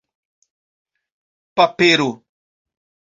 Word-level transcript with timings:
papero 1.55 2.09